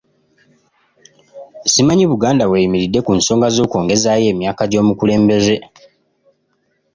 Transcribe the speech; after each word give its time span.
Simanyi 1.71 2.05
Buganda 2.11 2.43
w'eyimiridde 2.51 2.99
ku 3.05 3.11
nsonga 3.19 3.47
z'okwongezaayo 3.55 4.27
emyaka 4.33 4.63
gy'omukulembeze. 4.71 5.55